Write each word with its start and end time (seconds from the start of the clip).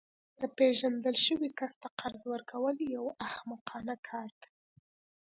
ناپیژندل 0.41 1.15
شوي 1.25 1.49
کس 1.59 1.73
ته 1.81 1.87
قرض 1.99 2.21
ورکول 2.33 2.77
یو 2.95 3.05
احمقانه 3.27 3.95
کار 4.07 4.29
دی 4.41 4.51